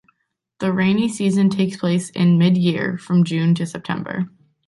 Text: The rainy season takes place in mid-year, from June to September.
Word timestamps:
The 0.57 0.73
rainy 0.73 1.07
season 1.09 1.51
takes 1.51 1.77
place 1.77 2.09
in 2.09 2.39
mid-year, 2.39 2.97
from 2.97 3.23
June 3.23 3.53
to 3.53 3.67
September. 3.67 4.29